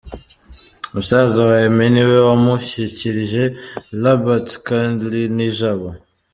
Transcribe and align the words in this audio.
Musaza 0.93 1.39
wa 1.49 1.57
Aimée 1.63 1.91
niwe 1.93 2.17
wamushyikirije 2.27 3.43
Lambert 4.01 4.47
Kalinijabo. 4.65 5.87